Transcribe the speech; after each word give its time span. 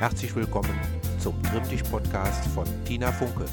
Herzlich 0.00 0.34
willkommen 0.34 0.76
zum 1.20 1.40
Trimmdich-Podcast 1.44 2.44
von 2.48 2.66
Tina 2.84 3.12
Funke. 3.12 3.44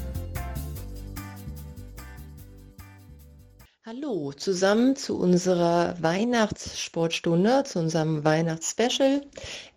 Hallo 3.86 4.32
zusammen 4.32 4.96
zu 4.96 5.18
unserer 5.18 5.94
Weihnachtssportstunde, 6.02 7.62
zu 7.64 7.78
unserem 7.78 8.24
Weihnachtsspecial. 8.24 9.22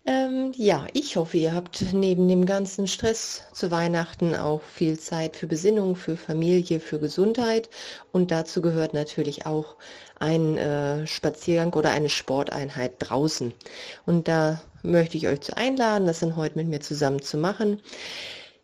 Ähm, 0.06 0.52
ja, 0.56 0.86
ich 0.92 1.16
hoffe, 1.16 1.36
ihr 1.36 1.54
habt 1.54 1.92
neben 1.92 2.26
dem 2.26 2.46
ganzen 2.46 2.88
Stress 2.88 3.44
zu 3.52 3.70
Weihnachten 3.70 4.34
auch 4.34 4.62
viel 4.62 4.98
Zeit 4.98 5.36
für 5.36 5.46
Besinnung, 5.46 5.94
für 5.94 6.16
Familie, 6.16 6.80
für 6.80 6.98
Gesundheit. 6.98 7.70
Und 8.10 8.32
dazu 8.32 8.60
gehört 8.60 8.92
natürlich 8.92 9.46
auch 9.46 9.76
ein 10.18 10.56
äh, 10.56 11.06
Spaziergang 11.06 11.72
oder 11.74 11.90
eine 11.90 12.08
Sporteinheit 12.08 12.94
draußen. 12.98 13.54
Und 14.04 14.26
da 14.26 14.60
möchte 14.86 15.16
ich 15.16 15.28
euch 15.28 15.40
zu 15.40 15.56
einladen, 15.56 16.06
das 16.06 16.20
dann 16.20 16.36
heute 16.36 16.56
mit 16.58 16.68
mir 16.68 16.80
zusammen 16.80 17.22
zu 17.22 17.36
machen. 17.36 17.80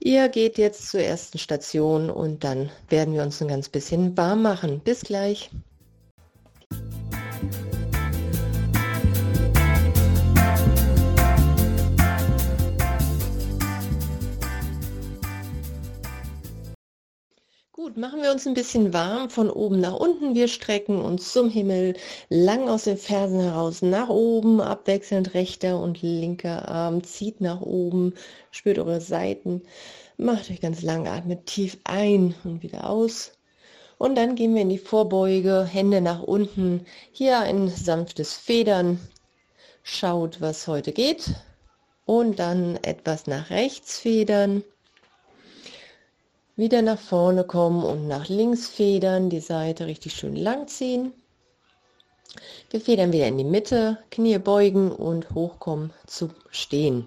Ihr 0.01 0.29
geht 0.29 0.59
jetzt 0.59 0.91
zur 0.91 1.01
ersten 1.01 1.39
Station 1.39 2.11
und 2.11 2.45
dann 2.45 2.71
werden 2.89 3.15
wir 3.15 3.23
uns 3.23 3.41
ein 3.41 3.49
ganz 3.49 3.69
bisschen 3.69 4.17
warm 4.17 4.43
machen. 4.43 4.81
Bis 4.81 5.03
gleich. 5.03 5.51
Gut, 17.93 18.01
machen 18.01 18.23
wir 18.23 18.31
uns 18.31 18.47
ein 18.47 18.55
bisschen 18.55 18.95
warm 18.95 19.29
von 19.29 19.51
oben 19.51 19.79
nach 19.79 19.93
unten. 19.93 20.35
Wir 20.35 20.49
strecken 20.49 21.03
uns 21.03 21.31
zum 21.31 21.51
Himmel 21.51 21.93
lang 22.31 22.67
aus 22.67 22.85
den 22.85 22.97
Fersen 22.97 23.41
heraus 23.41 23.83
nach 23.83 24.09
oben, 24.09 24.63
abwechselnd 24.63 25.35
rechter 25.35 25.79
und 25.79 26.01
linker 26.01 26.71
Arm 26.71 27.05
zieht 27.05 27.43
nach 27.43 27.61
oben, 27.61 28.15
spürt 28.51 28.79
eure 28.79 29.03
Seiten, 29.03 29.61
macht 30.17 30.51
euch 30.51 30.63
ganz 30.63 30.81
lang, 30.81 31.07
atmet 31.07 31.45
tief 31.45 31.77
ein 31.85 32.35
und 32.45 32.63
wieder 32.63 32.89
aus. 32.89 33.33
Und 33.99 34.15
dann 34.15 34.37
gehen 34.37 34.55
wir 34.55 34.63
in 34.63 34.71
die 34.71 34.79
Vorbeuge, 34.79 35.69
Hände 35.71 36.01
nach 36.01 36.23
unten, 36.23 36.87
hier 37.11 37.41
ein 37.41 37.69
sanftes 37.69 38.33
Federn. 38.33 39.01
Schaut, 39.83 40.41
was 40.41 40.67
heute 40.67 40.93
geht. 40.93 41.35
Und 42.07 42.39
dann 42.39 42.77
etwas 42.83 43.27
nach 43.27 43.51
rechts 43.51 43.99
federn 43.99 44.65
wieder 46.57 46.83
nach 46.83 46.99
vorne 46.99 47.45
kommen 47.45 47.83
und 47.83 48.09
nach 48.09 48.29
links 48.29 48.69
federn, 48.69 49.31
die 49.31 49.41
Seite 49.41 49.87
richtig 49.87 50.15
schön 50.15 50.37
lang 50.37 50.69
ziehen. 50.69 51.13
Wir 52.71 52.81
federn 52.81 53.13
wieder 53.13 53.27
in 53.27 53.39
die 53.39 53.45
Mitte, 53.45 53.99
Knie 54.11 54.39
beugen 54.39 54.91
und 54.91 55.31
hochkommen 55.31 55.93
zu 56.07 56.31
stehen. 56.51 57.07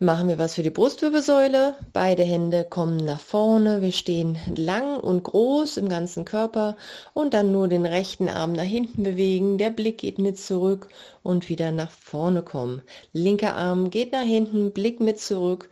Machen 0.00 0.28
wir 0.28 0.38
was 0.38 0.54
für 0.54 0.62
die 0.62 0.70
Brustwirbelsäule. 0.70 1.74
Beide 1.92 2.22
Hände 2.22 2.64
kommen 2.64 2.98
nach 2.98 3.18
vorne. 3.18 3.82
Wir 3.82 3.90
stehen 3.90 4.38
lang 4.54 5.00
und 5.00 5.24
groß 5.24 5.76
im 5.76 5.88
ganzen 5.88 6.24
Körper 6.24 6.76
und 7.14 7.34
dann 7.34 7.50
nur 7.50 7.66
den 7.66 7.84
rechten 7.84 8.28
Arm 8.28 8.52
nach 8.52 8.62
hinten 8.62 9.02
bewegen. 9.02 9.58
Der 9.58 9.70
Blick 9.70 9.98
geht 9.98 10.20
mit 10.20 10.38
zurück 10.38 10.88
und 11.24 11.48
wieder 11.48 11.72
nach 11.72 11.90
vorne 11.90 12.42
kommen. 12.42 12.82
Linker 13.12 13.56
Arm 13.56 13.90
geht 13.90 14.12
nach 14.12 14.22
hinten, 14.22 14.70
Blick 14.70 15.00
mit 15.00 15.18
zurück 15.18 15.68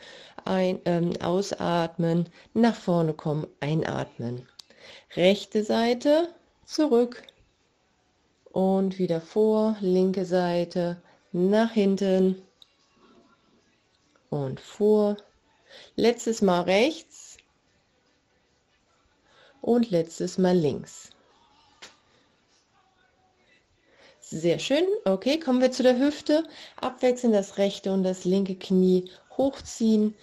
ein, 0.47 0.81
ähm, 0.85 1.13
ausatmen, 1.21 2.29
nach 2.55 2.75
vorne 2.75 3.15
kommen, 3.15 3.47
einatmen. 3.61 4.47
Rechte 5.15 5.65
Seite 5.65 6.29
zurück 6.65 7.23
und 8.53 8.99
wieder 8.99 9.21
vor, 9.21 9.77
linke 9.81 10.25
Seite 10.25 11.01
nach 11.33 11.73
hinten 11.73 12.43
und 14.31 14.61
vor. 14.61 15.17
Letztes 15.95 16.43
Mal 16.43 16.63
rechts 16.63 17.37
und 19.61 19.91
letztes 19.91 20.39
Mal 20.39 20.57
links. 20.57 21.11
Sehr 24.21 24.59
schön. 24.59 24.85
Okay, 25.05 25.39
kommen 25.39 25.61
wir 25.61 25.71
zu 25.71 25.85
der 25.85 25.99
Hüfte. 25.99 26.43
Abwechselnd 26.81 27.35
das 27.35 27.59
rechte 27.59 27.93
und 27.93 28.03
das 28.03 28.25
linke 28.25 28.57
Knie 28.57 29.09
hochziehen. 29.39 30.15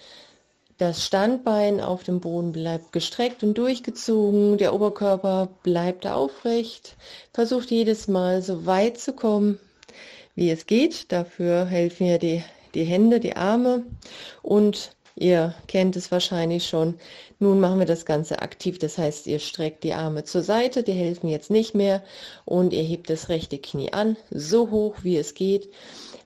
Das 0.78 1.06
Standbein 1.06 1.80
auf 1.80 2.04
dem 2.04 2.20
Boden 2.20 2.52
bleibt 2.52 2.92
gestreckt 2.92 3.44
und 3.44 3.58
durchgezogen. 3.58 4.58
Der 4.58 4.74
Oberkörper 4.74 5.50
bleibt 5.62 6.08
aufrecht. 6.08 6.96
Versucht 7.32 7.72
jedes 7.72 8.08
Mal 8.08 8.42
so 8.42 8.66
weit 8.66 8.98
zu 8.98 9.14
kommen, 9.14 9.60
wie 10.36 10.50
es 10.50 10.66
geht. 10.66 11.12
Dafür 11.12 11.66
helfen 11.66 12.08
ja 12.08 12.18
die, 12.18 12.44
die 12.74 12.84
Hände, 12.84 13.20
die 13.20 13.36
Arme. 13.36 13.86
Und 14.42 14.96
ihr 15.16 15.54
kennt 15.68 15.96
es 15.96 16.12
wahrscheinlich 16.12 16.68
schon. 16.68 17.00
Nun 17.40 17.60
machen 17.60 17.80
wir 17.80 17.86
das 17.86 18.06
Ganze 18.06 18.42
aktiv. 18.42 18.80
Das 18.80 18.98
heißt, 18.98 19.28
ihr 19.28 19.40
streckt 19.40 19.84
die 19.84 19.94
Arme 19.94 20.24
zur 20.24 20.44
Seite. 20.44 20.84
Die 20.84 20.94
helfen 20.94 21.30
jetzt 21.30 21.50
nicht 21.50 21.76
mehr. 21.76 22.04
Und 22.46 22.74
ihr 22.74 22.84
hebt 22.84 23.10
das 23.10 23.30
rechte 23.30 23.58
Knie 23.58 23.94
an, 23.94 24.18
so 24.32 24.70
hoch 24.72 24.96
wie 25.04 25.18
es 25.18 25.34
geht 25.34 25.70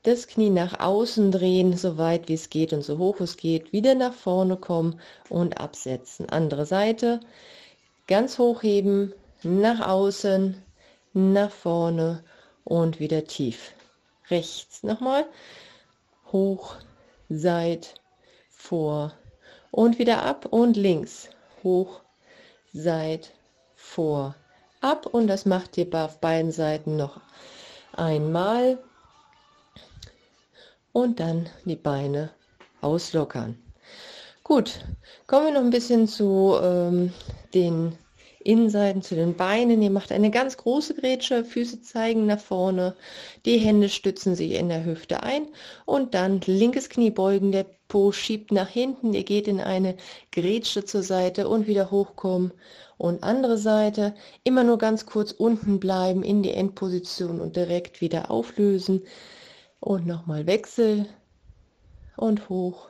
das 0.08 0.28
Knie 0.28 0.50
nach 0.50 0.80
außen 0.80 1.34
drehen, 1.34 1.76
so 1.76 1.98
weit 1.98 2.30
wie 2.30 2.34
es 2.36 2.50
geht 2.50 2.72
und 2.72 2.82
so 2.82 2.98
hoch 2.98 3.20
es 3.20 3.36
geht, 3.36 3.74
wieder 3.74 3.94
nach 3.94 4.14
vorne 4.14 4.56
kommen 4.56 5.02
und 5.28 5.60
absetzen. 5.60 6.30
Andere 6.30 6.66
Seite, 6.66 7.20
ganz 8.08 8.40
hochheben, 8.40 9.14
nach 9.44 9.86
außen, 9.86 10.64
nach 11.14 11.52
vorne 11.52 12.24
und 12.64 13.02
wieder 13.02 13.26
tief. 13.26 13.74
Rechts 14.30 14.82
nochmal, 14.84 15.26
hoch, 16.32 16.76
seit, 17.28 17.96
vor. 18.58 19.14
Und 19.72 20.00
wieder 20.00 20.24
ab 20.24 20.48
und 20.50 20.76
links, 20.76 21.30
hoch, 21.64 22.02
seit, 22.74 23.34
vor, 23.76 24.36
ab 24.82 25.06
und 25.06 25.28
das 25.28 25.46
macht 25.46 25.78
ihr 25.78 25.88
auf 25.94 26.20
beiden 26.20 26.52
Seiten 26.52 26.98
noch 26.98 27.22
einmal. 27.94 28.80
Und 30.92 31.20
dann 31.20 31.48
die 31.66 31.76
Beine 31.76 32.32
auslockern. 32.82 33.62
Gut, 34.44 34.80
kommen 35.28 35.48
wir 35.48 35.54
noch 35.54 35.62
ein 35.62 35.70
bisschen 35.70 36.08
zu 36.08 36.58
ähm, 36.62 37.14
den 37.54 37.98
Innenseiten, 38.48 39.02
zu 39.02 39.16
den 39.16 39.36
Beinen. 39.36 39.82
Ihr 39.82 39.90
macht 39.92 40.12
eine 40.12 40.32
ganz 40.32 40.58
große 40.58 40.96
Grätsche, 40.96 41.44
Füße 41.44 41.82
zeigen 41.82 42.26
nach 42.26 42.40
vorne, 42.40 42.96
die 43.46 43.58
Hände 43.58 43.90
stützen 43.90 44.36
sich 44.36 44.54
in 44.54 44.70
der 44.70 44.86
Hüfte 44.86 45.22
ein 45.22 45.48
und 45.86 46.14
dann 46.14 46.40
linkes 46.46 46.90
Knie 46.90 47.12
beugen, 47.12 47.52
der 47.52 47.66
Po 47.88 48.12
schiebt 48.12 48.52
nach 48.52 48.68
hinten, 48.68 49.14
ihr 49.14 49.24
geht 49.24 49.48
in 49.48 49.60
eine 49.60 49.96
Grätsche 50.32 50.86
zur 50.86 51.04
Seite 51.04 51.48
und 51.48 51.68
wieder 51.68 51.92
hochkommen. 51.92 52.52
Und 52.98 53.24
andere 53.24 53.58
Seite, 53.58 54.16
immer 54.44 54.64
nur 54.64 54.78
ganz 54.78 55.06
kurz 55.06 55.32
unten 55.32 55.80
bleiben 55.80 56.24
in 56.24 56.42
die 56.44 56.52
Endposition 56.52 57.40
und 57.40 57.56
direkt 57.56 58.02
wieder 58.02 58.32
auflösen. 58.32 59.04
Und 59.80 60.08
nochmal 60.08 60.48
Wechsel 60.48 61.06
und 62.16 62.50
hoch. 62.50 62.90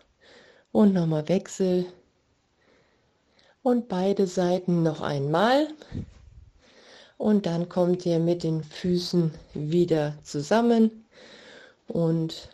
Und 0.72 0.94
nochmal 0.94 1.28
Wechsel 1.28 1.86
und 3.68 3.90
beide 3.90 4.28
Seiten 4.28 4.82
noch 4.82 5.02
einmal. 5.02 5.68
Und 7.18 7.46
dann 7.46 7.68
kommt 7.68 8.06
ihr 8.06 8.18
mit 8.18 8.44
den 8.44 8.64
Füßen 8.64 9.34
wieder 9.54 10.18
zusammen. 10.24 11.06
Und 11.88 12.50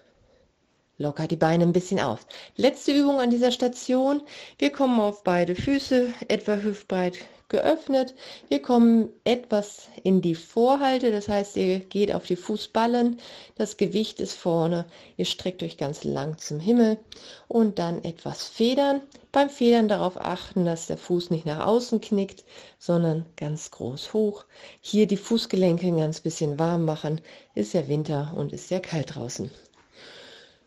lockert 0.98 1.31
die 1.31 1.36
Beine 1.36 1.64
ein 1.64 1.74
bisschen 1.74 2.00
auf. 2.00 2.26
Letzte 2.56 2.92
Übung 2.92 3.20
an 3.20 3.30
dieser 3.30 3.52
Station. 3.52 4.22
Wir 4.58 4.72
kommen 4.72 5.00
auf 5.00 5.24
beide 5.24 5.56
Füße, 5.56 6.14
etwa 6.28 6.56
hüftbreit 6.56 7.18
geöffnet. 7.54 8.16
Wir 8.50 8.62
kommen 8.62 9.09
etwas 9.24 9.88
in 10.04 10.22
die 10.22 10.34
Vorhalte, 10.34 11.12
das 11.12 11.30
heißt, 11.30 11.56
ihr 11.56 11.80
geht 11.80 12.14
auf 12.14 12.26
die 12.26 12.36
Fußballen, 12.36 13.20
das 13.56 13.78
Gewicht 13.78 14.20
ist 14.20 14.34
vorne, 14.34 14.86
ihr 15.18 15.26
streckt 15.26 15.62
euch 15.62 15.78
ganz 15.78 16.04
lang 16.04 16.40
zum 16.40 16.60
Himmel 16.60 16.98
und 17.48 17.78
dann 17.78 18.04
etwas 18.04 18.48
federn. 18.48 19.01
Beim 19.31 19.51
Federn 19.51 19.88
darauf 19.88 20.18
achten, 20.18 20.66
dass 20.66 20.88
der 20.88 20.98
Fuß 20.98 21.30
nicht 21.30 21.46
nach 21.46 21.66
außen 21.66 22.01
knickt, 22.01 22.44
sondern 22.80 23.25
ganz 23.36 23.69
groß 23.69 24.13
hoch. 24.13 24.46
Hier 24.81 25.06
die 25.06 25.18
Fußgelenke 25.18 25.88
ein 25.88 25.98
ganz 25.98 26.22
bisschen 26.22 26.57
warm 26.57 26.86
machen, 26.86 27.22
ist 27.54 27.74
ja 27.74 27.88
Winter 27.88 28.34
und 28.36 28.51
ist 28.51 28.72
ja 28.72 28.80
kalt 28.80 29.16
draußen. 29.16 29.51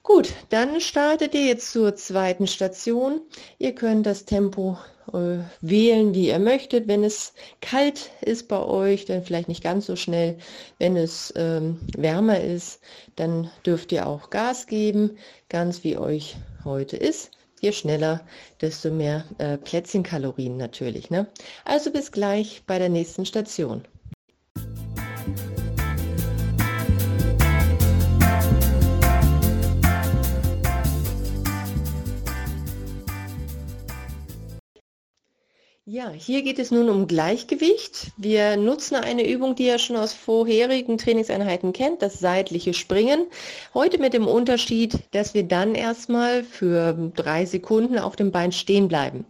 Gut, 0.06 0.32
dann 0.50 0.80
startet 0.80 1.34
ihr 1.34 1.46
jetzt 1.46 1.72
zur 1.72 1.96
zweiten 1.96 2.46
Station. 2.46 3.22
Ihr 3.58 3.74
könnt 3.74 4.06
das 4.06 4.24
Tempo 4.24 4.78
äh, 5.12 5.38
wählen, 5.60 6.14
wie 6.14 6.28
ihr 6.28 6.38
möchtet. 6.38 6.86
Wenn 6.86 7.02
es 7.02 7.32
kalt 7.60 8.12
ist 8.20 8.46
bei 8.46 8.60
euch, 8.60 9.06
dann 9.06 9.24
vielleicht 9.24 9.48
nicht 9.48 9.64
ganz 9.64 9.86
so 9.86 9.96
schnell. 9.96 10.38
Wenn 10.78 10.96
es 10.96 11.34
ähm, 11.34 11.80
wärmer 11.96 12.40
ist, 12.40 12.78
dann 13.16 13.50
dürft 13.66 13.90
ihr 13.90 14.06
auch 14.06 14.30
Gas 14.30 14.68
geben, 14.68 15.18
ganz 15.48 15.82
wie 15.82 15.98
euch 15.98 16.36
heute 16.64 16.96
ist. 16.96 17.32
Je 17.60 17.72
schneller, 17.72 18.20
desto 18.60 18.92
mehr 18.92 19.24
äh, 19.38 19.58
Plätzchenkalorien 19.58 20.56
natürlich. 20.56 21.10
Ne? 21.10 21.26
Also 21.64 21.90
bis 21.90 22.12
gleich 22.12 22.62
bei 22.64 22.78
der 22.78 22.90
nächsten 22.90 23.26
Station. 23.26 23.82
Ja, 35.88 36.10
hier 36.10 36.42
geht 36.42 36.58
es 36.58 36.72
nun 36.72 36.88
um 36.88 37.06
Gleichgewicht. 37.06 38.10
Wir 38.16 38.56
nutzen 38.56 38.96
eine 38.96 39.24
Übung, 39.24 39.54
die 39.54 39.66
ihr 39.66 39.78
schon 39.78 39.94
aus 39.94 40.12
vorherigen 40.12 40.98
Trainingseinheiten 40.98 41.72
kennt, 41.72 42.02
das 42.02 42.18
seitliche 42.18 42.74
Springen. 42.74 43.28
Heute 43.72 43.98
mit 43.98 44.12
dem 44.12 44.26
Unterschied, 44.26 44.98
dass 45.12 45.32
wir 45.32 45.44
dann 45.44 45.76
erstmal 45.76 46.42
für 46.42 47.12
drei 47.14 47.44
Sekunden 47.46 48.00
auf 48.00 48.16
dem 48.16 48.32
Bein 48.32 48.50
stehen 48.50 48.88
bleiben. 48.88 49.26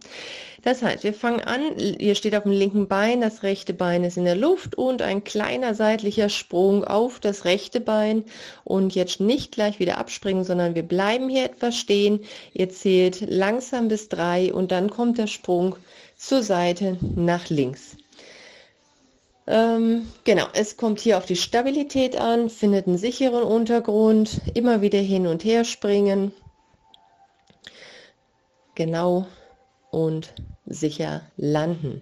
Das 0.67 0.83
heißt, 0.83 1.05
wir 1.05 1.13
fangen 1.13 1.39
an, 1.39 1.79
ihr 1.79 2.13
steht 2.13 2.35
auf 2.35 2.43
dem 2.43 2.51
linken 2.51 2.89
Bein, 2.89 3.21
das 3.21 3.41
rechte 3.41 3.73
Bein 3.73 4.03
ist 4.03 4.17
in 4.17 4.25
der 4.25 4.35
Luft 4.35 4.75
und 4.75 5.01
ein 5.01 5.23
kleiner 5.23 5.73
seitlicher 5.73 6.27
Sprung 6.27 6.83
auf 6.83 7.21
das 7.21 7.45
rechte 7.45 7.79
Bein 7.79 8.25
und 8.65 8.93
jetzt 8.93 9.21
nicht 9.21 9.53
gleich 9.53 9.79
wieder 9.79 9.97
abspringen, 9.97 10.43
sondern 10.43 10.75
wir 10.75 10.83
bleiben 10.83 11.29
hier 11.29 11.45
etwas 11.45 11.77
stehen. 11.77 12.19
Ihr 12.51 12.67
zählt 12.67 13.21
langsam 13.21 13.87
bis 13.87 14.09
drei 14.09 14.53
und 14.53 14.73
dann 14.73 14.89
kommt 14.89 15.17
der 15.17 15.27
Sprung 15.27 15.77
zur 16.17 16.43
Seite 16.43 16.97
nach 17.15 17.47
links. 17.47 17.95
Ähm, 19.47 20.11
genau, 20.25 20.47
es 20.53 20.75
kommt 20.75 20.99
hier 20.99 21.17
auf 21.17 21.25
die 21.25 21.37
Stabilität 21.37 22.19
an, 22.19 22.49
findet 22.49 22.87
einen 22.87 22.97
sicheren 22.97 23.43
Untergrund, 23.43 24.41
immer 24.53 24.81
wieder 24.81 24.99
hin 24.99 25.27
und 25.27 25.45
her 25.45 25.63
springen. 25.63 26.33
Genau 28.75 29.27
und 29.91 30.33
sicher 30.67 31.21
landen. 31.37 32.01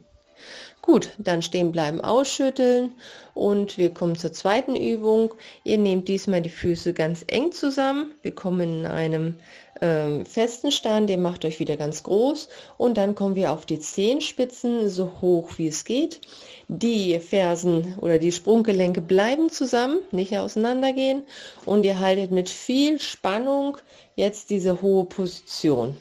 Gut, 0.81 1.09
dann 1.17 1.41
stehen 1.41 1.71
bleiben, 1.71 1.99
ausschütteln 1.99 2.91
und 3.33 3.79
wir 3.79 3.91
kommen 3.91 4.15
zur 4.15 4.33
zweiten 4.33 4.75
Übung. 4.75 5.33
Ihr 5.63 5.79
nehmt 5.79 6.07
diesmal 6.07 6.43
die 6.43 6.49
Füße 6.49 6.93
ganz 6.93 7.25
eng 7.25 7.51
zusammen. 7.51 8.13
Wir 8.21 8.35
kommen 8.35 8.81
in 8.81 8.85
einem 8.85 9.35
ähm, 9.81 10.27
festen 10.27 10.71
Stand, 10.71 11.09
den 11.09 11.23
macht 11.23 11.43
euch 11.43 11.59
wieder 11.59 11.75
ganz 11.75 12.03
groß 12.03 12.49
und 12.77 12.97
dann 12.97 13.15
kommen 13.15 13.35
wir 13.35 13.51
auf 13.51 13.65
die 13.65 13.79
Zehenspitzen 13.79 14.87
so 14.89 15.11
hoch 15.21 15.57
wie 15.57 15.67
es 15.67 15.85
geht. 15.85 16.21
Die 16.67 17.19
Fersen 17.19 17.97
oder 17.99 18.19
die 18.19 18.31
Sprunggelenke 18.31 19.01
bleiben 19.01 19.49
zusammen, 19.49 19.99
nicht 20.11 20.37
auseinandergehen 20.37 21.23
und 21.65 21.83
ihr 21.83 21.99
haltet 21.99 22.29
mit 22.29 22.47
viel 22.47 22.99
Spannung 22.99 23.77
jetzt 24.15 24.51
diese 24.51 24.83
hohe 24.83 25.05
Position. 25.05 25.97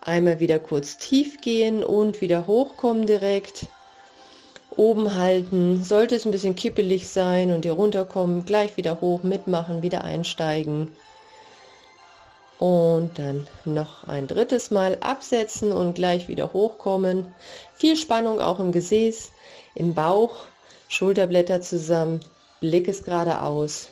Einmal 0.00 0.40
wieder 0.40 0.58
kurz 0.58 0.96
tief 0.96 1.40
gehen 1.40 1.84
und 1.84 2.20
wieder 2.20 2.46
hochkommen 2.46 3.06
direkt. 3.06 3.66
Oben 4.76 5.14
halten. 5.14 5.84
Sollte 5.84 6.14
es 6.14 6.24
ein 6.24 6.30
bisschen 6.30 6.54
kippelig 6.54 7.08
sein 7.08 7.52
und 7.52 7.64
ihr 7.64 7.72
runterkommen, 7.72 8.46
gleich 8.46 8.76
wieder 8.76 9.00
hoch, 9.00 9.22
mitmachen, 9.22 9.82
wieder 9.82 10.04
einsteigen. 10.04 10.88
Und 12.58 13.18
dann 13.18 13.46
noch 13.64 14.04
ein 14.06 14.26
drittes 14.26 14.70
Mal 14.70 14.98
absetzen 15.00 15.72
und 15.72 15.94
gleich 15.94 16.28
wieder 16.28 16.52
hochkommen. 16.52 17.34
Viel 17.74 17.96
Spannung 17.96 18.40
auch 18.40 18.60
im 18.60 18.72
Gesäß, 18.72 19.32
im 19.74 19.94
Bauch, 19.94 20.44
Schulterblätter 20.88 21.60
zusammen, 21.60 22.20
Blick 22.60 22.88
ist 22.88 23.04
geradeaus. 23.04 23.88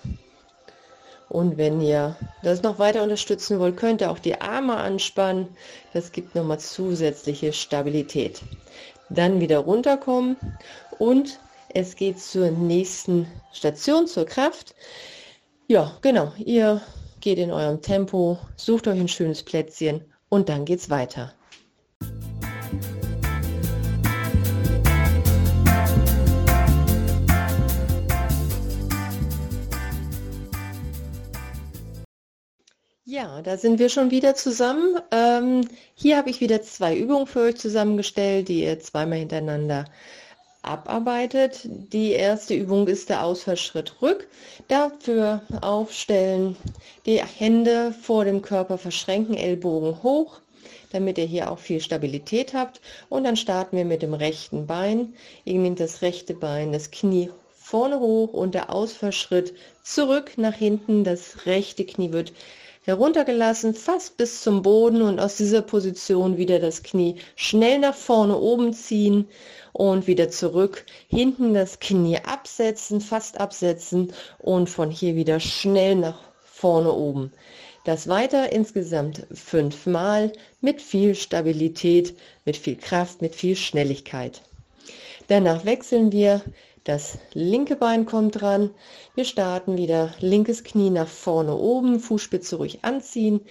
Und 1.29 1.59
wenn 1.59 1.81
ihr 1.81 2.17
das 2.43 2.63
noch 2.63 2.79
weiter 2.79 3.03
unterstützen 3.03 3.59
wollt, 3.59 3.77
könnt 3.77 4.01
ihr 4.01 4.11
auch 4.11 4.19
die 4.19 4.41
Arme 4.41 4.77
anspannen. 4.77 5.49
Das 5.93 6.13
gibt 6.13 6.35
nochmal 6.35 6.59
zusätzliche 6.59 7.53
Stabilität. 7.53 8.41
Dann 9.11 9.41
wieder 9.41 9.59
runterkommen 9.59 10.37
und 10.99 11.39
es 11.75 11.97
geht 11.97 12.19
zur 12.19 12.51
nächsten 12.51 13.27
Station, 13.53 14.07
zur 14.07 14.25
Kraft. 14.25 14.75
Ja, 15.67 15.97
genau. 16.01 16.33
Ihr 16.39 16.81
geht 17.21 17.39
in 17.39 17.51
eurem 17.51 17.83
Tempo, 17.83 18.39
sucht 18.57 18.89
euch 18.89 18.99
ein 18.99 19.09
schönes 19.09 19.43
Plätzchen 19.43 20.05
und 20.29 20.49
dann 20.49 20.65
geht's 20.65 20.89
weiter. 20.89 21.35
Ja, 33.19 33.43
da 33.43 33.57
sind 33.57 33.81
wir 33.81 33.89
schon 33.89 34.13
wieder 34.13 34.37
zusammen. 34.37 34.97
Ähm, 35.11 35.67
hier 35.97 36.17
habe 36.17 36.31
ich 36.31 36.41
wieder 36.41 36.63
zwei 36.63 36.97
Übungen 36.97 37.27
für 37.27 37.41
euch 37.41 37.57
zusammengestellt, 37.57 38.47
die 38.47 38.63
ihr 38.63 38.79
zweimal 38.79 39.19
hintereinander 39.19 39.87
abarbeitet. 40.63 41.63
Die 41.65 42.13
erste 42.13 42.55
Übung 42.55 42.87
ist 42.87 43.09
der 43.09 43.25
Ausfallschritt 43.25 44.01
rück. 44.01 44.29
Dafür 44.69 45.43
aufstellen, 45.63 46.55
die 47.07 47.21
Hände 47.21 47.93
vor 47.93 48.25
dem 48.25 48.41
Körper 48.41 48.79
verschränken, 48.79 49.37
Ellbogen 49.37 50.01
hoch, 50.05 50.39
damit 50.93 51.19
ihr 51.19 51.27
hier 51.27 51.51
auch 51.51 51.59
viel 51.59 51.81
Stabilität 51.81 52.55
habt. 52.55 52.81
Und 53.09 53.25
dann 53.25 53.35
starten 53.35 53.77
wir 53.77 53.85
mit 53.85 54.03
dem 54.03 54.15
rechten 54.15 54.69
Bein. 54.69 55.13
Ihr 55.45 55.59
nehmt 55.59 55.81
das 55.81 56.03
rechte 56.03 56.35
Bein, 56.35 56.71
das 56.71 56.93
Knie 56.93 57.31
vorne 57.57 57.99
hoch 57.99 58.33
und 58.33 58.55
der 58.55 58.73
Ausfallschritt 58.73 59.55
zurück 59.83 60.35
nach 60.37 60.55
hinten. 60.55 61.03
Das 61.03 61.47
rechte 61.47 61.85
Knie 61.85 62.13
wird 62.13 62.33
heruntergelassen, 62.89 63.75
fast 63.75 64.17
bis 64.17 64.41
zum 64.43 64.63
Boden 64.63 65.03
und 65.03 65.21
aus 65.21 65.37
dieser 65.37 65.61
Position 65.61 66.39
wieder 66.39 66.59
das 66.59 66.83
Knie 66.83 67.17
schnell 67.37 67.79
nach 67.79 67.95
vorne 67.95 68.39
oben 68.39 68.73
ziehen 68.73 69.29
und 69.75 70.07
wieder 70.07 70.31
zurück. 70.31 70.87
Hinten 71.09 71.53
das 71.53 71.81
Knie 71.81 72.17
absetzen, 72.19 73.03
fast 73.03 73.39
absetzen 73.39 74.15
und 74.39 74.71
von 74.71 74.91
hier 74.91 75.17
wieder 75.17 75.39
schnell 75.39 75.97
nach 75.97 76.19
vorne 76.43 76.91
oben. 76.91 77.31
Das 77.85 78.09
weiter 78.09 78.53
insgesamt 78.53 79.27
fünfmal 79.33 80.33
mit 80.63 80.81
viel 80.81 81.15
Stabilität, 81.15 82.15
mit 82.47 82.57
viel 82.57 82.77
Kraft, 82.77 83.21
mit 83.21 83.35
viel 83.35 83.55
Schnelligkeit. 83.55 84.41
Danach 85.27 85.67
wechseln 85.67 86.11
wir 86.11 86.41
das 86.89 87.19
linke 87.35 87.77
Bein 87.77 88.07
kommt 88.07 88.41
dran. 88.41 88.71
Wir 89.15 89.27
starten 89.27 89.77
wieder 89.77 90.15
linkes 90.21 90.65
Knie 90.65 90.89
nach 90.89 91.07
vorne 91.07 91.55
oben, 91.55 92.01
Fußspitze 92.01 92.57
ruhig 92.57 92.79
anziehen. 92.83 93.43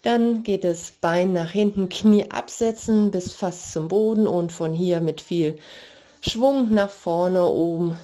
Dann 0.00 0.42
geht 0.42 0.64
das 0.64 0.92
Bein 0.92 1.34
nach 1.34 1.50
hinten, 1.50 1.90
Knie 1.90 2.30
absetzen 2.30 3.10
bis 3.10 3.34
fast 3.34 3.72
zum 3.72 3.88
Boden 3.88 4.26
und 4.26 4.52
von 4.52 4.72
hier 4.72 5.02
mit 5.02 5.20
viel 5.20 5.58
Schwung 6.22 6.72
nach 6.72 6.88
vorne 6.88 7.44
oben. 7.44 7.98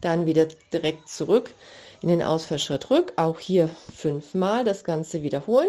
Dann 0.00 0.24
wieder 0.24 0.46
direkt 0.72 1.10
zurück 1.10 1.52
in 2.00 2.08
den 2.08 2.22
Ausfallschritt 2.22 2.88
rück. 2.88 3.12
Auch 3.16 3.40
hier 3.40 3.68
fünfmal 3.94 4.64
das 4.64 4.84
Ganze 4.84 5.22
wiederholen. 5.22 5.68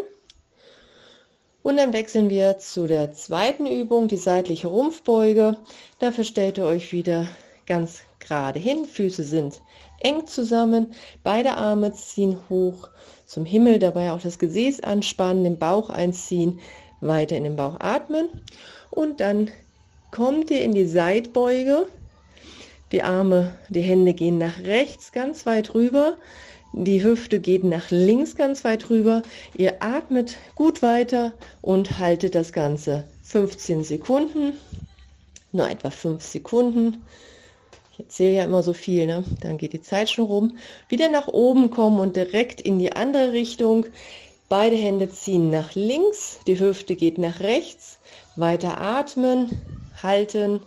Und 1.61 1.75
dann 1.75 1.91
wechseln 1.91 2.29
wir 2.29 2.57
zu 2.57 2.87
der 2.87 3.11
zweiten 3.11 3.67
Übung, 3.67 4.07
die 4.07 4.15
seitliche 4.15 4.69
Rumpfbeuge. 4.69 5.57
Dafür 5.99 6.23
stellt 6.23 6.57
ihr 6.57 6.65
euch 6.65 6.93
wieder 6.93 7.27
ganz 7.65 8.03
gerade 8.21 8.59
hin, 8.59 8.85
Füße 8.85 9.23
sind 9.23 9.61
eng 9.99 10.25
zusammen, 10.25 10.93
beide 11.23 11.57
Arme 11.57 11.93
ziehen 11.93 12.37
hoch 12.49 12.89
zum 13.25 13.45
Himmel, 13.45 13.79
dabei 13.79 14.11
auch 14.11 14.21
das 14.21 14.39
Gesäß 14.39 14.81
anspannen, 14.81 15.43
den 15.43 15.59
Bauch 15.59 15.89
einziehen, 15.89 16.59
weiter 17.01 17.35
in 17.35 17.43
den 17.43 17.55
Bauch 17.55 17.79
atmen 17.79 18.29
und 18.89 19.19
dann 19.19 19.49
kommt 20.11 20.51
ihr 20.51 20.61
in 20.61 20.73
die 20.73 20.87
Seitbeuge. 20.87 21.87
Die 22.91 23.03
Arme, 23.03 23.53
die 23.69 23.81
Hände 23.81 24.13
gehen 24.13 24.37
nach 24.37 24.59
rechts 24.59 25.11
ganz 25.11 25.45
weit 25.45 25.73
rüber, 25.73 26.17
die 26.73 27.03
Hüfte 27.03 27.41
geht 27.41 27.65
nach 27.65 27.91
links 27.91 28.35
ganz 28.35 28.63
weit 28.63 28.89
rüber. 28.89 29.23
Ihr 29.55 29.83
atmet 29.83 30.37
gut 30.55 30.81
weiter 30.81 31.33
und 31.61 31.99
haltet 31.99 32.33
das 32.33 32.53
Ganze 32.53 33.03
15 33.23 33.83
Sekunden, 33.83 34.53
nur 35.51 35.69
etwa 35.69 35.89
5 35.89 36.23
Sekunden. 36.23 37.03
Erzähle 38.01 38.37
ja 38.37 38.43
immer 38.45 38.63
so 38.63 38.73
viel, 38.73 39.05
ne? 39.05 39.23
Dann 39.41 39.57
geht 39.57 39.73
die 39.73 39.81
Zeit 39.81 40.09
schon 40.09 40.25
rum. 40.25 40.57
Wieder 40.89 41.07
nach 41.09 41.27
oben 41.27 41.69
kommen 41.69 41.99
und 41.99 42.15
direkt 42.15 42.59
in 42.59 42.79
die 42.79 42.93
andere 42.93 43.31
Richtung. 43.31 43.85
Beide 44.49 44.75
Hände 44.75 45.09
ziehen 45.09 45.51
nach 45.51 45.75
links, 45.75 46.39
die 46.47 46.59
Hüfte 46.59 46.95
geht 46.95 47.19
nach 47.19 47.39
rechts. 47.39 47.99
Weiter 48.35 48.81
atmen, 48.81 49.61
halten 50.01 50.61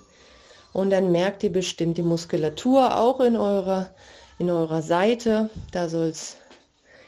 und 0.73 0.91
dann 0.91 1.11
merkt 1.11 1.43
ihr 1.43 1.53
bestimmt 1.53 1.99
die 1.99 2.03
Muskulatur 2.03 2.97
auch 2.97 3.21
in 3.21 3.37
eurer, 3.37 3.91
in 4.39 4.49
eurer 4.49 4.83
Seite. 4.83 5.51
Da 5.73 5.89
soll 5.89 6.09
es 6.09 6.37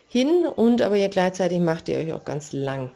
hin 0.09 0.45
und 0.45 0.83
aber 0.83 0.97
ihr 0.97 1.09
gleichzeitig 1.09 1.61
macht 1.61 1.89
ihr 1.89 1.99
euch 1.99 2.13
auch 2.13 2.25
ganz 2.25 2.53
lang. 2.53 2.91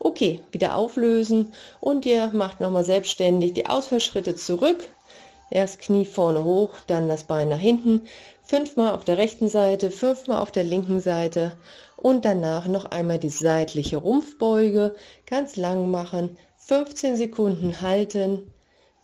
Okay, 0.00 0.40
wieder 0.50 0.76
auflösen 0.76 1.52
und 1.80 2.04
ihr 2.04 2.28
macht 2.32 2.60
nochmal 2.60 2.84
selbstständig 2.84 3.54
die 3.54 3.66
Ausfallschritte 3.66 4.34
zurück 4.34 4.88
Erst 5.54 5.78
Knie 5.78 6.04
vorne 6.04 6.42
hoch, 6.42 6.70
dann 6.88 7.06
das 7.06 7.22
Bein 7.22 7.48
nach 7.48 7.60
hinten, 7.60 8.02
fünfmal 8.42 8.92
auf 8.92 9.04
der 9.04 9.18
rechten 9.18 9.48
Seite, 9.48 9.92
fünfmal 9.92 10.42
auf 10.42 10.50
der 10.50 10.64
linken 10.64 10.98
Seite 10.98 11.52
und 11.96 12.24
danach 12.24 12.66
noch 12.66 12.86
einmal 12.86 13.20
die 13.20 13.28
seitliche 13.28 13.98
Rumpfbeuge, 13.98 14.96
ganz 15.26 15.54
lang 15.54 15.92
machen, 15.92 16.36
15 16.56 17.14
Sekunden 17.14 17.80
halten, 17.80 18.52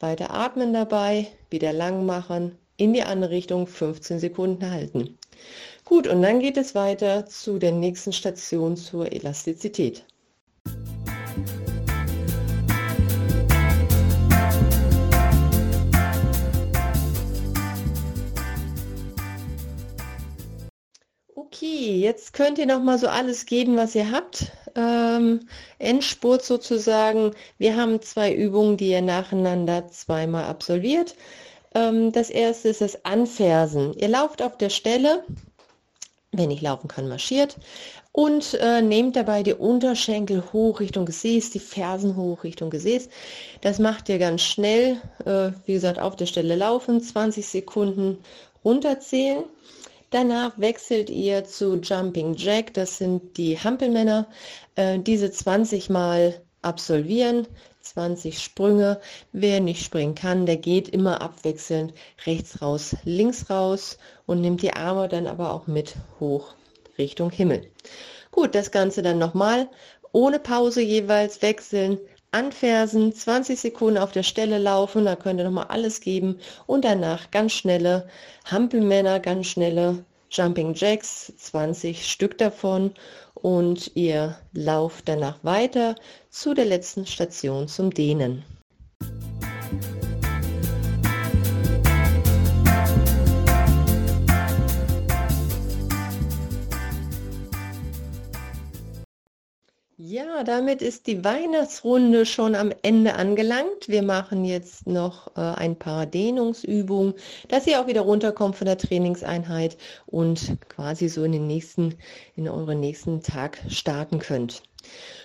weiter 0.00 0.35
atmen 0.35 0.73
dabei, 0.73 1.28
wieder 1.50 1.73
lang 1.73 2.04
machen, 2.04 2.59
in 2.76 2.95
die 2.95 3.04
andere 3.04 3.30
Richtung 3.30 3.69
15 3.69 4.19
Sekunden 4.19 4.69
halten. 4.73 5.16
Gut, 5.85 6.09
und 6.09 6.21
dann 6.21 6.40
geht 6.40 6.57
es 6.57 6.75
weiter 6.75 7.26
zu 7.26 7.61
der 7.61 7.71
nächsten 7.71 8.12
Station 8.12 8.76
zur 8.76 9.12
Elastizität. 9.12 10.04
Jetzt 21.80 22.32
könnt 22.32 22.58
ihr 22.58 22.66
noch 22.66 22.82
mal 22.82 22.99
so 22.99 23.08
alles 23.08 23.46
geben, 23.46 23.76
was 23.76 23.94
ihr 23.94 24.10
habt. 24.10 24.52
Ähm, 24.76 25.49
Endspurt 25.78 26.44
sozusagen. 26.44 27.32
Wir 27.58 27.76
haben 27.76 28.00
zwei 28.02 28.32
Übungen, 28.32 28.76
die 28.76 28.90
ihr 28.90 29.02
nacheinander 29.02 29.88
zweimal 29.88 30.44
absolviert. 30.44 31.16
Ähm, 31.75 32.12
das 32.12 32.30
erste 32.30 32.68
ist 32.68 32.80
das 32.80 33.04
Anfersen. 33.04 33.94
Ihr 33.94 34.08
lauft 34.08 34.42
auf 34.42 34.56
der 34.56 34.70
Stelle, 34.70 35.25
wenn 36.32 36.50
ich 36.50 36.60
laufen 36.60 36.88
kann, 36.88 37.08
marschiert 37.08 37.56
und 38.12 38.54
äh, 38.54 38.82
nehmt 38.82 39.16
dabei 39.16 39.42
die 39.42 39.54
Unterschenkel 39.54 40.42
hoch 40.52 40.80
Richtung 40.80 41.06
Gesäß, 41.06 41.50
die 41.50 41.60
Fersen 41.60 42.16
hoch 42.16 42.44
Richtung 42.44 42.70
Gesäß. 42.70 43.08
Das 43.60 43.78
macht 43.78 44.08
ihr 44.08 44.18
ganz 44.18 44.42
schnell, 44.42 45.00
äh, 45.25 45.52
wie 45.66 45.75
gesagt, 45.75 45.99
auf 45.99 46.16
der 46.16 46.26
Stelle 46.26 46.56
laufen, 46.56 47.00
20 47.00 47.46
Sekunden 47.46 48.18
runterzählen. 48.64 49.44
Danach 50.11 50.59
wechselt 50.59 51.09
ihr 51.09 51.45
zu 51.45 51.76
Jumping 51.76 52.35
Jack, 52.35 52.75
das 52.75 52.99
sind 52.99 53.37
die 53.37 53.57
Hampelmänner. 53.59 54.26
Äh, 54.75 54.99
diese 54.99 55.31
20 55.31 55.88
Mal 55.88 56.40
absolvieren, 56.62 57.47
20 57.83 58.43
Sprünge. 58.43 59.00
Wer 59.33 59.61
nicht 59.61 59.85
springen 59.85 60.17
kann, 60.17 60.47
der 60.47 60.57
geht 60.57 60.88
immer 60.88 61.21
abwechselnd 61.23 61.95
rechts 62.26 62.61
raus, 62.61 62.97
links 63.05 63.50
raus 63.50 63.99
und 64.26 64.40
nimmt 64.40 64.62
die 64.62 64.75
Arme 64.75 65.09
dann 65.09 65.29
aber 65.29 65.52
auch 65.52 65.69
mit 65.69 65.95
hoch 66.19 66.55
Richtung 66.99 67.31
Himmel. 67.31 67.71
Gut, 68.33 68.57
das 68.57 68.73
Ganze 68.73 69.02
dann 69.02 69.19
nochmal 69.19 69.69
ohne 70.12 70.40
Pause 70.40 70.83
jeweils 70.83 71.40
wechseln, 71.40 71.99
anfersen, 72.32 73.12
20 73.12 73.58
Sekunden 73.58 73.99
auf 73.99 74.12
der 74.12 74.22
Stelle 74.22 74.58
laufen, 74.58 75.04
da 75.04 75.16
könnt 75.16 75.40
ihr 75.40 75.44
nochmal 75.44 75.66
alles 75.68 76.00
geben 76.00 76.38
und 76.66 76.84
danach 76.84 77.30
ganz 77.30 77.52
schnelle 77.52 78.08
Hampelmänner, 78.44 79.20
ganz 79.20 79.49
schnelle 79.49 80.04
Jumping 80.30 80.75
Jacks, 80.75 81.32
20 81.37 82.08
Stück 82.08 82.38
davon 82.38 82.94
und 83.34 83.90
ihr 83.96 84.38
lauft 84.52 85.08
danach 85.08 85.42
weiter 85.42 85.96
zu 86.28 86.54
der 86.54 86.66
letzten 86.66 87.06
Station 87.06 87.66
zum 87.66 87.92
Dehnen. 87.92 88.44
Ja, 100.02 100.45
damit 100.45 100.80
ist 100.80 101.09
die 101.09 101.25
Weihnachtsrunde 101.25 102.25
schon 102.25 102.54
am 102.54 102.73
Ende 102.80 103.16
angelangt. 103.16 103.87
Wir 103.87 104.02
machen 104.02 104.47
jetzt 104.47 104.87
noch 104.87 105.37
äh, 105.37 105.40
ein 105.40 105.76
paar 105.78 106.07
Dehnungsübungen, 106.07 107.12
dass 107.49 107.66
ihr 107.66 107.78
auch 107.78 107.87
wieder 107.87 108.00
runterkommt 108.00 108.57
von 108.57 108.64
der 108.64 108.78
Trainingseinheit 108.78 109.76
und 110.07 110.57
quasi 110.71 111.11
so 111.11 111.23
in 111.23 111.33
den 111.33 111.47
nächsten, 111.47 111.97
in 112.35 112.49
euren 112.49 112.80
nächsten 112.80 113.21
Tag 113.21 113.59
starten 113.69 114.21
könnt. 114.21 114.62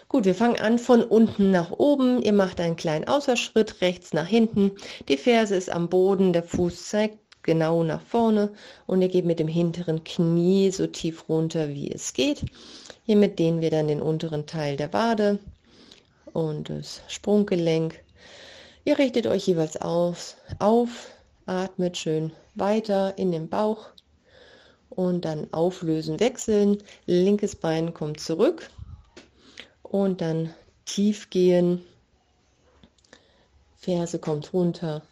Gut, 0.10 0.26
wir 0.26 0.36
fangen 0.36 0.60
an 0.60 0.78
von 0.78 1.06
unten 1.06 1.52
nach 1.52 1.72
oben. 1.72 2.22
Ihr 2.22 2.34
macht 2.34 2.60
einen 2.60 2.76
kleinen 2.76 3.08
Außerschritt 3.08 3.80
rechts 3.80 4.12
nach 4.12 4.28
hinten. 4.28 4.72
Die 5.08 5.16
Ferse 5.16 5.56
ist 5.56 5.70
am 5.70 5.88
Boden, 5.88 6.34
der 6.34 6.44
Fuß 6.44 6.90
zeigt 6.90 7.20
genau 7.44 7.84
nach 7.84 8.02
vorne 8.02 8.52
und 8.88 9.02
ihr 9.02 9.08
geht 9.08 9.24
mit 9.24 9.40
dem 9.40 9.48
hinteren 9.48 10.04
Knie 10.04 10.72
so 10.72 10.86
tief 10.86 11.30
runter, 11.30 11.70
wie 11.70 11.90
es 11.92 12.12
geht. 12.12 12.44
Hiermit 13.06 13.38
dehnen 13.38 13.62
wir 13.62 13.70
dann 13.70 13.88
den 13.88 14.02
unteren 14.02 14.48
Teil 14.48 14.78
der 14.78 14.92
Wade 14.92 15.38
und 16.34 16.70
das 16.70 17.02
Sprunggelenk. 17.08 18.04
Ihr 18.84 18.98
richtet 18.98 19.28
euch 19.28 19.46
jeweils 19.46 19.78
auf, 19.78 20.36
auf, 20.58 21.12
atmet 21.46 21.98
schön 21.98 22.32
weiter 22.56 23.16
in 23.18 23.32
den 23.32 23.48
Bauch 23.48 23.90
und 24.90 25.24
dann 25.24 25.54
auflösen, 25.54 26.20
wechseln. 26.20 26.82
Linkes 27.06 27.56
Bein 27.56 27.94
kommt 27.94 28.20
zurück 28.20 28.72
und 29.84 30.22
dann 30.22 30.54
tief 30.86 31.30
gehen. 31.30 31.84
Ferse 33.78 34.18
kommt 34.18 34.52
runter 34.52 35.04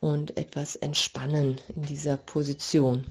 und 0.00 0.36
etwas 0.36 0.76
entspannen 0.76 1.58
in 1.74 1.82
dieser 1.86 2.18
Position. 2.18 3.06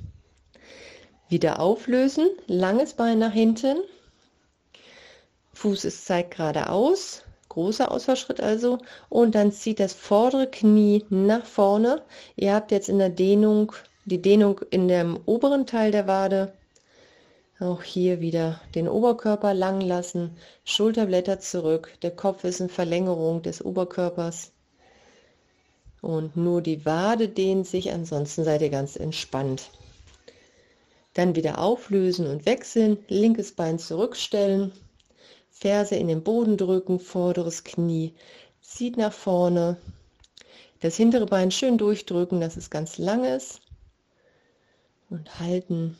Wieder 1.29 1.59
auflösen, 1.59 2.29
langes 2.47 2.93
Bein 2.93 3.19
nach 3.19 3.33
hinten, 3.33 3.77
Fuß 5.57 5.85
ist 5.85 6.05
zeigt 6.05 6.37
geradeaus, 6.37 7.23
großer 7.49 7.91
Ausfallschritt 7.91 8.39
also. 8.39 8.77
Und 9.09 9.33
dann 9.33 9.51
zieht 9.51 9.79
das 9.79 9.93
vordere 9.93 10.45
Knie 10.45 11.03
nach 11.09 11.47
vorne. 11.47 12.03
Ihr 12.35 12.53
habt 12.53 12.71
jetzt 12.71 12.89
in 12.89 12.99
der 12.99 13.09
Dehnung 13.09 13.71
die 14.05 14.21
Dehnung 14.21 14.61
in 14.69 14.87
dem 14.87 15.19
oberen 15.25 15.65
Teil 15.65 15.91
der 15.91 16.05
Wade. 16.05 16.53
Auch 17.59 17.81
hier 17.81 18.21
wieder 18.21 18.61
den 18.75 18.87
Oberkörper 18.87 19.55
lang 19.55 19.81
lassen, 19.81 20.37
Schulterblätter 20.63 21.39
zurück, 21.39 21.91
der 22.03 22.11
Kopf 22.11 22.43
ist 22.43 22.59
in 22.59 22.69
Verlängerung 22.69 23.41
des 23.41 23.65
Oberkörpers. 23.65 24.51
Und 26.01 26.37
nur 26.37 26.61
die 26.61 26.85
Wade 26.85 27.29
dehnt 27.29 27.65
sich, 27.65 27.91
ansonsten 27.91 28.43
seid 28.43 28.61
ihr 28.61 28.69
ganz 28.69 28.95
entspannt. 28.95 29.71
Dann 31.17 31.35
wieder 31.35 31.57
auflösen 31.57 32.27
und 32.27 32.45
wechseln, 32.45 32.99
linkes 33.07 33.51
Bein 33.51 33.79
zurückstellen, 33.79 34.71
Ferse 35.49 35.95
in 35.95 36.09
den 36.09 36.21
Boden 36.21 36.57
drücken, 36.57 36.99
vorderes 36.99 37.63
Knie 37.63 38.13
zieht 38.61 38.97
nach 38.97 39.11
vorne, 39.11 39.77
das 40.81 40.95
hintere 40.95 41.25
Bein 41.25 41.49
schön 41.49 41.79
durchdrücken, 41.79 42.39
dass 42.39 42.55
es 42.55 42.69
ganz 42.69 42.99
lang 42.99 43.23
ist 43.23 43.61
und 45.09 45.39
halten, 45.39 45.97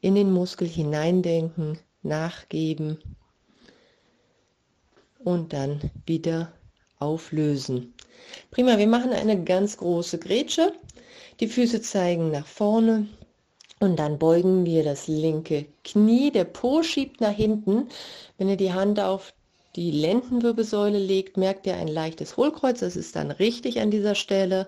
in 0.00 0.14
den 0.14 0.30
Muskel 0.30 0.68
hineindenken, 0.68 1.80
nachgeben 2.04 2.98
und 5.18 5.52
dann 5.52 5.90
wieder 6.06 6.52
auflösen. 7.00 7.94
Prima, 8.52 8.78
wir 8.78 8.86
machen 8.86 9.10
eine 9.10 9.42
ganz 9.42 9.76
große 9.76 10.20
Grätsche. 10.20 10.72
Die 11.40 11.48
Füße 11.48 11.82
zeigen 11.82 12.30
nach 12.30 12.46
vorne, 12.46 13.08
und 13.80 13.96
dann 13.96 14.18
beugen 14.18 14.66
wir 14.66 14.84
das 14.84 15.08
linke 15.08 15.64
Knie, 15.84 16.30
der 16.30 16.44
Po 16.44 16.82
schiebt 16.82 17.20
nach 17.22 17.32
hinten. 17.32 17.88
Wenn 18.36 18.50
ihr 18.50 18.58
die 18.58 18.74
Hand 18.74 19.00
auf 19.00 19.32
die 19.74 19.90
Lendenwirbelsäule 19.90 20.98
legt, 20.98 21.38
merkt 21.38 21.66
ihr 21.66 21.76
ein 21.76 21.88
leichtes 21.88 22.36
Hohlkreuz. 22.36 22.80
Das 22.80 22.94
ist 22.94 23.16
dann 23.16 23.30
richtig 23.30 23.80
an 23.80 23.90
dieser 23.90 24.14
Stelle. 24.14 24.66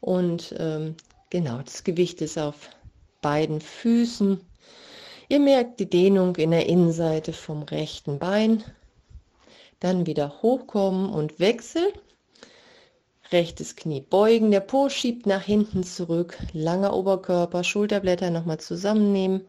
Und 0.00 0.54
ähm, 0.56 0.94
genau, 1.30 1.58
das 1.64 1.82
Gewicht 1.82 2.20
ist 2.20 2.38
auf 2.38 2.70
beiden 3.22 3.60
Füßen. 3.60 4.40
Ihr 5.28 5.40
merkt 5.40 5.80
die 5.80 5.90
Dehnung 5.90 6.36
in 6.36 6.52
der 6.52 6.66
Innenseite 6.66 7.32
vom 7.32 7.64
rechten 7.64 8.20
Bein. 8.20 8.62
Dann 9.80 10.06
wieder 10.06 10.42
hochkommen 10.42 11.10
und 11.10 11.40
wechseln. 11.40 11.92
Rechtes 13.30 13.76
Knie 13.76 14.00
beugen, 14.00 14.50
der 14.50 14.60
Po 14.60 14.88
schiebt 14.88 15.26
nach 15.26 15.42
hinten 15.42 15.84
zurück, 15.84 16.38
langer 16.54 16.94
Oberkörper, 16.94 17.62
Schulterblätter 17.62 18.30
nochmal 18.30 18.58
zusammennehmen. 18.58 19.46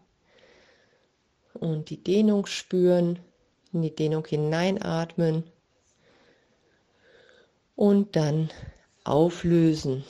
Und 1.53 1.89
die 1.89 2.03
Dehnung 2.03 2.45
spüren, 2.45 3.19
in 3.71 3.81
die 3.81 3.95
Dehnung 3.95 4.25
hineinatmen. 4.25 5.43
Und 7.75 8.17
dann 8.17 8.49
auflösen 9.05 10.03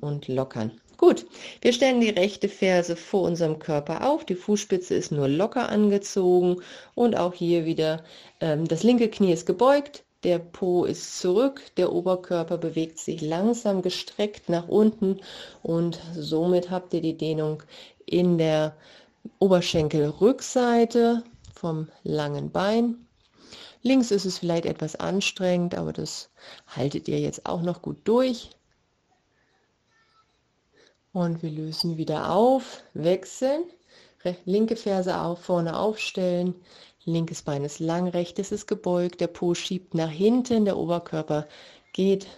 und 0.00 0.26
lockern. 0.26 0.80
Gut, 0.96 1.26
wir 1.60 1.72
stellen 1.72 2.00
die 2.00 2.10
rechte 2.10 2.48
Ferse 2.48 2.96
vor 2.96 3.22
unserem 3.22 3.58
Körper 3.58 4.08
auf, 4.08 4.24
die 4.24 4.34
Fußspitze 4.34 4.94
ist 4.94 5.10
nur 5.10 5.28
locker 5.28 5.68
angezogen. 5.68 6.62
Und 6.94 7.16
auch 7.16 7.34
hier 7.34 7.64
wieder 7.64 8.04
ähm, 8.40 8.66
das 8.66 8.82
linke 8.82 9.08
Knie 9.08 9.32
ist 9.32 9.46
gebeugt, 9.46 10.04
der 10.24 10.38
Po 10.38 10.84
ist 10.84 11.18
zurück, 11.18 11.62
der 11.76 11.92
Oberkörper 11.92 12.58
bewegt 12.58 12.98
sich 12.98 13.20
langsam 13.20 13.82
gestreckt 13.82 14.48
nach 14.48 14.68
unten 14.68 15.20
und 15.62 15.98
somit 16.14 16.70
habt 16.70 16.94
ihr 16.94 17.00
die 17.00 17.16
Dehnung 17.16 17.62
in 18.06 18.38
der 18.38 18.76
Oberschenkelrückseite 19.38 21.22
vom 21.54 21.88
langen 22.02 22.50
Bein. 22.50 23.06
Links 23.82 24.12
ist 24.12 24.24
es 24.24 24.38
vielleicht 24.38 24.66
etwas 24.66 24.94
anstrengend, 24.96 25.74
aber 25.74 25.92
das 25.92 26.30
haltet 26.68 27.08
ihr 27.08 27.18
jetzt 27.18 27.46
auch 27.46 27.62
noch 27.62 27.82
gut 27.82 27.98
durch. 28.04 28.50
Und 31.12 31.42
wir 31.42 31.50
lösen 31.50 31.96
wieder 31.96 32.30
auf, 32.30 32.82
wechseln, 32.94 33.64
linke 34.44 34.76
Ferse 34.76 35.20
auf, 35.20 35.40
vorne 35.40 35.76
aufstellen, 35.76 36.54
Linkes 37.04 37.42
Bein 37.42 37.64
ist 37.64 37.80
lang, 37.80 38.08
rechtes 38.08 38.52
ist 38.52 38.66
gebeugt, 38.66 39.20
der 39.20 39.26
Po 39.26 39.54
schiebt 39.54 39.94
nach 39.94 40.10
hinten, 40.10 40.64
der 40.64 40.76
Oberkörper 40.76 41.48
geht 41.92 42.28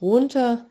runter 0.00 0.64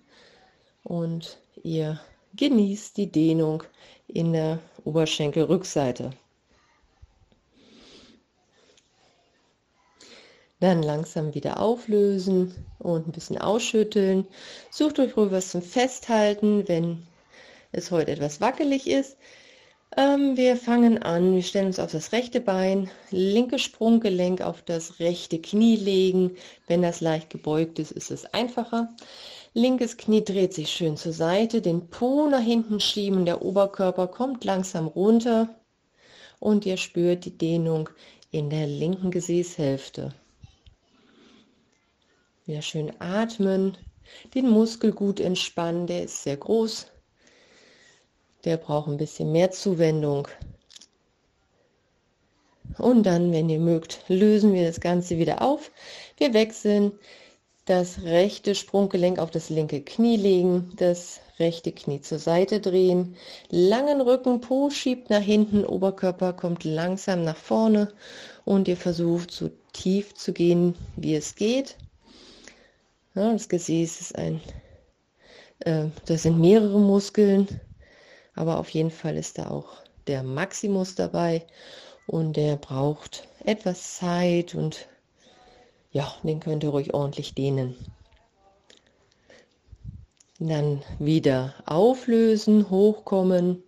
und 0.83 1.37
ihr 1.61 1.99
genießt 2.35 2.95
die 2.95 3.11
Dehnung 3.11 3.63
in 4.07 4.31
der 4.31 4.59
Oberschenkelrückseite. 4.85 6.11
Dann 10.61 10.83
langsam 10.83 11.33
wieder 11.33 11.59
auflösen 11.59 12.53
und 12.79 13.07
ein 13.07 13.11
bisschen 13.11 13.39
ausschütteln. 13.39 14.27
Sucht 14.69 14.99
euch 14.99 15.17
ruhig 15.17 15.31
was 15.31 15.49
zum 15.49 15.61
Festhalten, 15.61 16.67
wenn 16.67 17.05
es 17.71 17.91
heute 17.91 18.11
etwas 18.11 18.39
wackelig 18.39 18.87
ist. 18.87 19.17
Ähm, 19.97 20.37
wir 20.37 20.55
fangen 20.55 21.03
an, 21.03 21.35
wir 21.35 21.43
stellen 21.43 21.67
uns 21.67 21.79
auf 21.79 21.91
das 21.91 22.13
rechte 22.13 22.39
Bein, 22.39 22.89
linke 23.09 23.59
Sprunggelenk 23.59 24.41
auf 24.41 24.61
das 24.61 24.99
rechte 24.99 25.39
Knie 25.41 25.75
legen. 25.75 26.37
Wenn 26.67 26.81
das 26.81 27.01
leicht 27.01 27.29
gebeugt 27.29 27.77
ist, 27.77 27.91
ist 27.91 28.09
es 28.09 28.25
einfacher. 28.33 28.89
Linkes 29.53 29.97
Knie 29.97 30.23
dreht 30.23 30.53
sich 30.53 30.69
schön 30.69 30.95
zur 30.95 31.11
Seite, 31.11 31.61
den 31.61 31.89
Po 31.89 32.27
nach 32.29 32.39
hinten 32.39 32.79
schieben, 32.79 33.25
der 33.25 33.41
Oberkörper 33.41 34.07
kommt 34.07 34.45
langsam 34.45 34.87
runter 34.87 35.49
und 36.39 36.65
ihr 36.65 36.77
spürt 36.77 37.25
die 37.25 37.37
Dehnung 37.37 37.89
in 38.31 38.49
der 38.49 38.67
linken 38.67 39.11
Gesäßhälfte. 39.11 40.13
Wieder 42.45 42.61
schön 42.61 42.93
atmen, 42.99 43.77
den 44.33 44.49
Muskel 44.49 44.93
gut 44.93 45.19
entspannen, 45.19 45.85
der 45.85 46.03
ist 46.03 46.23
sehr 46.23 46.37
groß, 46.37 46.87
der 48.45 48.57
braucht 48.57 48.87
ein 48.87 48.97
bisschen 48.97 49.31
mehr 49.31 49.51
Zuwendung. 49.51 50.27
Und 52.77 53.03
dann, 53.03 53.31
wenn 53.31 53.49
ihr 53.49 53.59
mögt, 53.59 53.99
lösen 54.07 54.53
wir 54.53 54.65
das 54.65 54.79
Ganze 54.79 55.17
wieder 55.17 55.41
auf. 55.41 55.71
Wir 56.17 56.33
wechseln 56.33 56.93
das 57.65 58.01
rechte 58.03 58.55
Sprunggelenk 58.55 59.19
auf 59.19 59.31
das 59.31 59.49
linke 59.49 59.81
Knie 59.81 60.17
legen, 60.17 60.73
das 60.77 61.21
rechte 61.39 61.71
Knie 61.71 62.01
zur 62.01 62.19
Seite 62.19 62.59
drehen, 62.59 63.15
langen 63.49 64.01
Rücken, 64.01 64.41
Po 64.41 64.69
schiebt 64.69 65.09
nach 65.09 65.21
hinten, 65.21 65.65
Oberkörper 65.65 66.33
kommt 66.33 66.63
langsam 66.63 67.23
nach 67.23 67.37
vorne 67.37 67.93
und 68.45 68.67
ihr 68.67 68.77
versucht 68.77 69.31
so 69.31 69.49
tief 69.73 70.13
zu 70.15 70.33
gehen, 70.33 70.75
wie 70.95 71.15
es 71.15 71.35
geht. 71.35 71.77
Ja, 73.15 73.31
das 73.31 73.49
Gesäß 73.49 74.01
ist 74.01 74.15
ein, 74.17 74.41
äh, 75.59 75.85
das 76.05 76.23
sind 76.23 76.39
mehrere 76.39 76.79
Muskeln, 76.79 77.47
aber 78.41 78.57
auf 78.57 78.71
jeden 78.71 78.89
Fall 78.89 79.17
ist 79.17 79.37
da 79.37 79.51
auch 79.51 79.67
der 80.07 80.23
Maximus 80.23 80.95
dabei 80.95 81.45
und 82.07 82.37
der 82.37 82.55
braucht 82.55 83.27
etwas 83.45 83.97
Zeit 83.97 84.55
und 84.55 84.87
ja, 85.91 86.11
den 86.23 86.39
könnt 86.39 86.63
ihr 86.63 86.71
ruhig 86.71 86.91
ordentlich 86.95 87.35
dehnen. 87.35 87.75
Dann 90.39 90.81
wieder 90.97 91.53
auflösen, 91.67 92.71
hochkommen, 92.71 93.61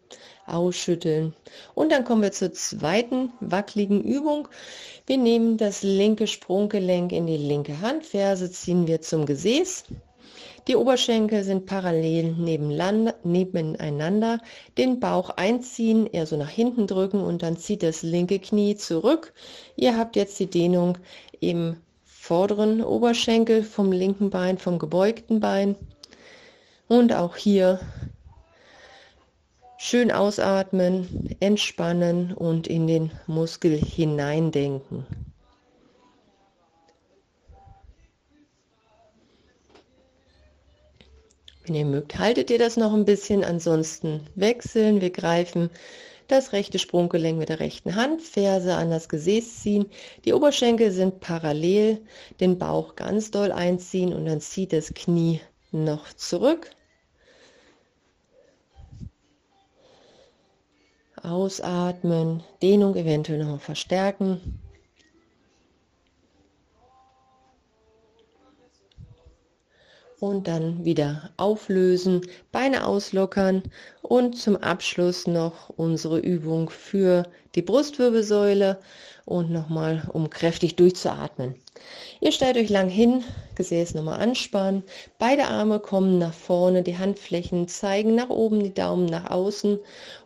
ausschütteln. 0.48 1.36
Und 1.75 1.92
dann 1.92 2.03
kommen 2.03 2.24
wir 2.24 2.32
zur 2.32 2.51
zweiten 2.51 3.32
wackeligen 3.42 4.03
Übung. 4.03 4.48
Wir 5.06 5.20
nehmen 5.20 5.58
das 5.58 5.84
linke 5.84 6.25
Sprunggelenk 6.25 7.12
in 7.12 7.27
die 7.27 7.38
linke 7.38 7.80
Handferse, 7.82 8.51
ziehen 8.51 8.88
wir 8.88 9.01
zum 9.01 9.27
Gesäß. 9.27 9.84
Die 10.67 10.77
Oberschenkel 10.77 11.43
sind 11.43 11.65
parallel 11.65 12.36
nebeneinander. 13.24 14.39
Den 14.77 15.00
Bauch 15.01 15.29
einziehen, 15.32 16.08
eher 16.08 16.25
so 16.25 16.38
nach 16.38 16.50
hinten 16.50 16.88
drücken 16.88 17.22
und 17.22 17.43
dann 17.43 17.58
zieht 17.58 17.84
das 17.84 18.01
linke 18.01 18.39
Knie 18.39 18.75
zurück. 18.75 19.34
Ihr 19.75 19.98
habt 19.98 20.15
jetzt 20.15 20.39
die 20.39 20.50
Dehnung 20.50 20.98
im 21.41 21.77
vorderen 22.05 22.82
Oberschenkel 22.82 23.63
vom 23.63 23.91
linken 23.91 24.29
Bein, 24.29 24.58
vom 24.58 24.79
gebeugten 24.79 25.41
Bein. 25.41 25.75
Und 26.88 27.12
auch 27.12 27.36
hier 27.36 27.82
schön 29.77 30.12
ausatmen, 30.12 31.36
entspannen 31.41 32.34
und 32.34 32.67
in 32.67 32.88
den 32.88 33.12
Muskel 33.27 33.77
hineindenken. 33.77 35.05
Wenn 41.65 41.76
ihr 41.76 41.86
mögt, 41.86 42.19
haltet 42.19 42.49
ihr 42.49 42.60
das 42.60 42.76
noch 42.76 42.93
ein 42.93 43.06
bisschen, 43.06 43.43
ansonsten 43.43 44.28
wechseln. 44.36 44.99
Wir 44.99 45.12
greifen 45.12 45.69
das 46.28 46.52
rechte 46.52 46.80
Sprunggelenk 46.80 47.38
mit 47.38 47.49
der 47.49 47.60
rechten 47.60 47.95
Hand, 47.95 48.21
Ferse 48.21 48.76
an 48.76 48.89
das 48.89 49.08
Gesäß 49.08 49.62
ziehen, 49.62 49.86
die 50.26 50.34
Oberschenkel 50.34 50.91
sind 50.91 51.19
parallel, 51.19 52.02
den 52.39 52.58
Bauch 52.58 52.95
ganz 52.95 53.32
doll 53.32 53.52
einziehen 53.52 54.13
und 54.13 54.26
dann 54.26 54.41
zieht 54.41 54.73
das 54.73 54.93
Knie 54.93 55.41
noch 55.71 56.12
zurück. 56.13 56.71
Ausatmen, 61.21 62.43
Dehnung 62.62 62.95
eventuell 62.95 63.45
noch 63.45 63.62
verstärken. 63.62 64.60
Und 70.24 70.48
dann 70.48 70.86
wieder 70.86 71.32
auflösen, 71.36 72.22
Beine 72.54 72.88
auslockern 72.88 73.62
und 74.02 74.38
zum 74.38 74.56
Abschluss 74.56 75.28
noch 75.28 75.68
unsere 75.76 76.18
Übung 76.18 76.70
für 76.70 77.24
die 77.56 77.62
Brustwirbelsäule 77.62 78.80
und 79.26 79.52
nochmal, 79.52 80.10
um 80.14 80.30
kräftig 80.30 80.78
durchzuatmen. 80.78 81.56
Ihr 82.22 82.32
stellt 82.32 82.56
euch 82.56 82.70
lang 82.70 82.88
hin, 82.88 83.26
Gesäß 83.56 83.96
nochmal 83.96 84.22
anspannen, 84.22 84.84
beide 85.20 85.44
Arme 85.44 85.82
kommen 85.82 86.20
nach 86.20 86.34
vorne, 86.34 86.84
die 86.84 86.98
Handflächen 86.98 87.68
zeigen 87.68 88.16
nach 88.16 88.30
oben, 88.30 88.64
die 88.64 88.74
Daumen 88.74 89.08
nach 89.08 89.30
außen 89.30 89.78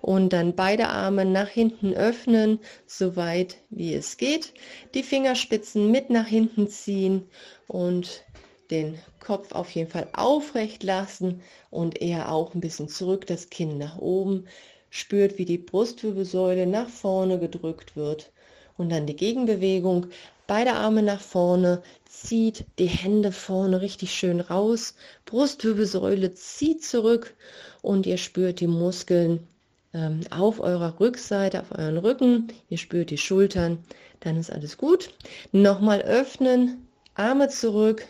und 0.02 0.32
dann 0.32 0.56
beide 0.56 0.90
Arme 0.90 1.26
nach 1.26 1.50
hinten 1.50 1.96
öffnen, 1.96 2.60
so 2.86 3.16
weit 3.16 3.58
wie 3.72 3.96
es 3.96 4.18
geht, 4.18 4.54
die 4.94 5.02
Fingerspitzen 5.02 5.90
mit 5.90 6.12
nach 6.12 6.28
hinten 6.28 6.68
ziehen 6.68 7.28
und 7.66 8.24
den 8.72 8.98
Kopf 9.20 9.52
auf 9.52 9.72
jeden 9.72 9.90
Fall 9.90 10.08
aufrecht 10.14 10.84
lassen 10.84 11.42
und 11.70 12.02
eher 12.02 12.32
auch 12.32 12.54
ein 12.54 12.62
bisschen 12.62 12.90
zurück, 12.90 13.26
das 13.28 13.50
Kinn 13.50 13.78
nach 13.78 13.98
oben. 13.98 14.46
Spürt, 14.90 15.38
wie 15.38 15.46
die 15.46 15.58
Brustwirbelsäule 15.58 16.66
nach 16.66 16.90
vorne 16.90 17.40
gedrückt 17.40 17.96
wird. 17.96 18.32
Und 18.78 18.90
dann 18.92 19.06
die 19.06 19.16
Gegenbewegung. 19.16 20.08
Beide 20.48 20.74
Arme 20.74 21.04
nach 21.04 21.20
vorne, 21.20 21.84
zieht 22.06 22.66
die 22.80 22.88
Hände 22.88 23.32
vorne 23.32 23.82
richtig 23.82 24.12
schön 24.12 24.40
raus. 24.40 24.96
Brustwirbelsäule 25.26 26.34
zieht 26.34 26.84
zurück 26.84 27.36
und 27.82 28.06
ihr 28.06 28.18
spürt 28.18 28.62
die 28.62 28.68
Muskeln 28.68 29.46
ähm, 29.94 30.22
auf 30.30 30.60
eurer 30.60 31.00
Rückseite, 31.00 31.62
auf 31.62 31.72
euren 31.72 31.98
Rücken. 31.98 32.48
Ihr 32.70 32.78
spürt 32.78 33.10
die 33.10 33.18
Schultern. 33.18 33.80
Dann 34.22 34.38
ist 34.38 34.52
alles 34.52 34.78
gut. 34.78 35.14
Nochmal 35.52 36.02
öffnen, 36.02 36.88
Arme 37.14 37.50
zurück, 37.50 38.08